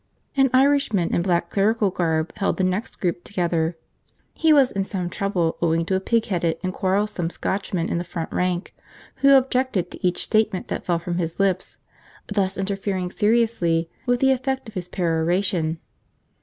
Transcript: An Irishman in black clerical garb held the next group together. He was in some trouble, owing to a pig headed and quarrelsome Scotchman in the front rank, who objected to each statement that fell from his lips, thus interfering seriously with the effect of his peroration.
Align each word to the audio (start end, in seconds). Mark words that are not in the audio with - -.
An 0.35 0.49
Irishman 0.51 1.13
in 1.13 1.21
black 1.21 1.51
clerical 1.51 1.91
garb 1.91 2.33
held 2.37 2.57
the 2.57 2.63
next 2.63 2.99
group 2.99 3.23
together. 3.23 3.77
He 4.33 4.51
was 4.51 4.71
in 4.71 4.83
some 4.83 5.11
trouble, 5.11 5.57
owing 5.61 5.85
to 5.85 5.95
a 5.95 5.99
pig 5.99 6.25
headed 6.25 6.57
and 6.63 6.73
quarrelsome 6.73 7.29
Scotchman 7.29 7.87
in 7.87 7.99
the 7.99 8.03
front 8.03 8.33
rank, 8.33 8.73
who 9.17 9.35
objected 9.35 9.91
to 9.91 10.03
each 10.07 10.23
statement 10.23 10.69
that 10.69 10.85
fell 10.85 10.97
from 10.97 11.19
his 11.19 11.39
lips, 11.39 11.77
thus 12.25 12.57
interfering 12.57 13.11
seriously 13.11 13.91
with 14.07 14.21
the 14.21 14.31
effect 14.31 14.67
of 14.67 14.73
his 14.73 14.87
peroration. 14.87 15.77